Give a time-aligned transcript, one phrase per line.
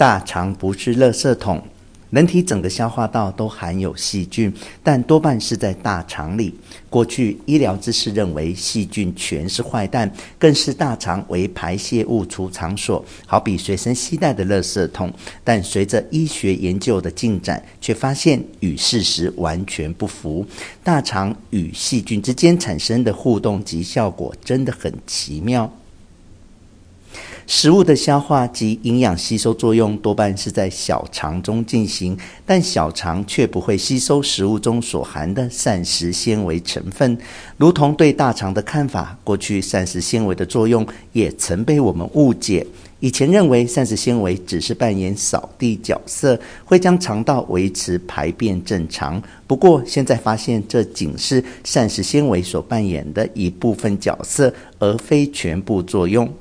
[0.00, 1.62] 大肠不是垃圾桶。
[2.08, 4.50] 人体整个消化道都含有细菌，
[4.82, 6.54] 但多半是在大肠里。
[6.88, 15.12] 过去医疗知识认为细菌全是坏蛋，更视大肠为排泄物储藏所，好比随身携带的垃圾桶。
[15.44, 20.46] 但随着医学研究的进展，却发现与事实完全不符。
[20.82, 25.70] 大肠与细菌之间产生的互动及效果真的很奇妙。
[27.52, 37.18] 食物的消化及营养吸收作用多半是在小肠中进行，但小肠却不会吸收食物中所含的膳食纤维成分。
[37.56, 42.64] 如同对大肠的看法，过去膳食纤维的作用也曾被我们误解。
[43.00, 49.20] 以前认为膳食纤维只是扮演扫地角色，会将肠道维持排便正常。
[49.48, 56.32] 不过现在发现，这仅是膳食纤维所扮演的一部分角色，而非全部作用。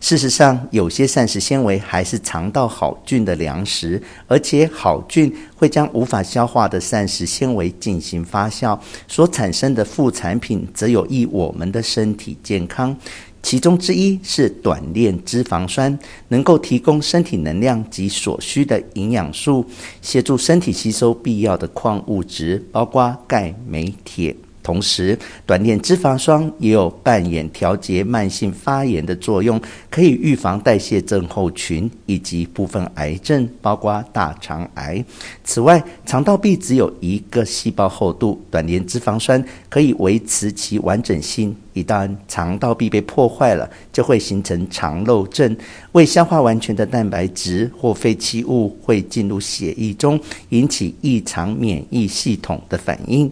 [0.00, 12.96] 事实上，有些膳食纤维还是肠道好菌的粮食，而且好菌会将无法消化的膳食纤维进行发酵，所产生的副产品则有益我们的身体健康。
[13.42, 19.64] 其中之一是短链脂肪酸，能够提供身体能量及所需的营养素，
[20.02, 24.36] 协助身体吸收必要的矿物质，包括钙、镁、铁。
[24.70, 35.04] 同时，短链脂肪酸也有扮演调节慢性发炎的作用，可以预防代谢症候群以及部分癌症，包括大肠癌。
[35.42, 41.52] 此外，肠道壁只有一个细胞厚度，短链脂肪酸可以维持其完整性。
[41.72, 45.56] 一旦肠道壁被破坏了，就会形成肠漏症，
[45.92, 53.28] 未消化完全的蛋白质或废弃物会进入血液中，引起异常免疫系统的反应。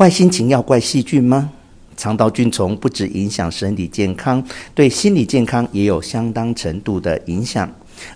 [0.00, 1.50] 坏心情要怪细菌吗？
[1.94, 4.42] 肠道菌虫不止影响身体健康，
[4.74, 7.70] 对心理健康也有相当程度的影响。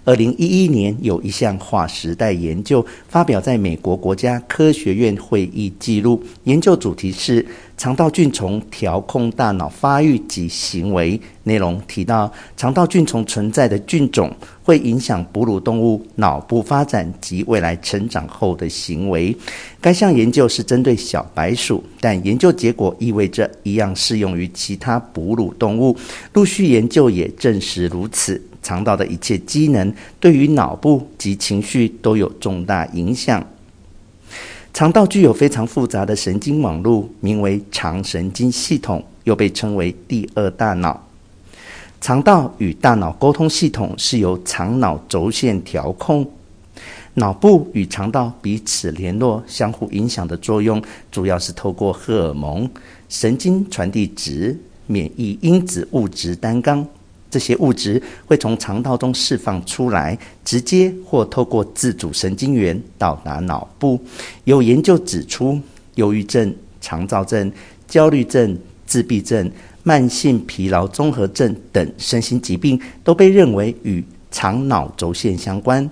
[0.05, 6.23] 二零一一年，有一项划时代研究发表在美国国家科学院会议记录。
[6.45, 7.45] 研究主题是
[7.77, 11.21] 肠道菌丛调控大脑发育及行为。
[11.47, 19.37] 内容提到，肠道菌丛存在的菌种会影响哺乳动物脑部发展及未来成长后的行为。
[19.79, 25.95] 该项研究是针对小白鼠，但研究结果意味着一样适用于其他哺乳动物。
[26.33, 28.41] 陆续研究也证实如此。
[28.65, 33.47] 肠道的一切机能对于脑部及情绪都有重大影响。
[34.73, 41.07] 肠道具有非常复杂的神经网络，名为肠神经系统，又被称为第二大脑。
[42.01, 46.29] 肠道与大脑沟通系统是由肠脑轴线调控。
[47.15, 50.83] 脑部与肠道彼此联络、相互影响的作用，
[51.13, 52.69] 主要是透过荷尔蒙、
[53.09, 54.59] 神经传递质、
[54.89, 56.85] 免疫因子物质单纲。
[57.35, 64.01] 这些物质会从肠道中释放出来，直接或透过自主神经元到达脑部。
[64.45, 65.61] 有研究指出，
[65.97, 67.51] 忧郁症、肠躁症、
[67.89, 68.57] 焦虑症、
[68.87, 69.51] 自闭症、
[69.83, 75.91] 慢性疲劳综合症等身心疾病都被认为与肠脑轴线相关。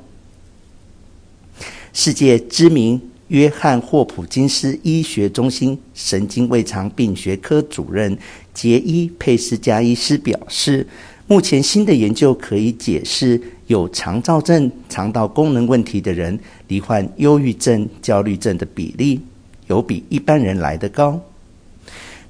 [1.92, 8.16] 世界知名约翰霍普金斯医学中心神经胃肠病学科主任
[8.54, 10.86] 杰伊佩斯加医师表示。
[11.32, 16.38] 目前新的研究可以解释，有肠躁症、肠道功能问题的人
[16.68, 19.18] 罹患忧郁症、焦虑症的比例
[19.66, 21.18] 有比一般人来得高。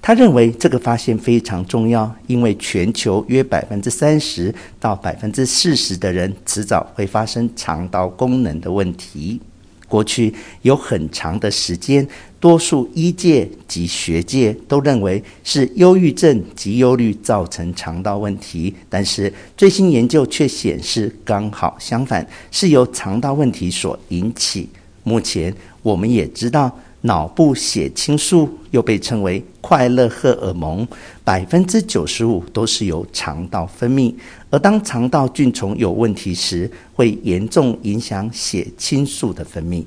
[0.01, 9.41] 他认为这个发现非常重要，因为全球约百分之三十到百分之四十的人迟早会发生肠道功能的问题。
[9.93, 10.33] 过去
[10.63, 12.09] 有很长的时间，
[12.41, 24.67] 多数医界及学界都认为是忧郁症及忧虑造成肠道问题，但是最新研究却显示刚好相反，是由肠道问题所引起。
[25.03, 26.71] 目前我们也知道。
[27.05, 30.87] 脑部血清素又被称为快乐荷尔蒙，
[31.25, 34.15] 百分之九十五都是由肠道分泌。
[34.51, 39.82] 而当肠道菌丛有问题时，会严重影响血清素的分泌。